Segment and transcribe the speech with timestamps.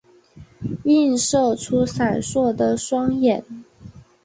[0.83, 3.45] 映射出闪烁的双眼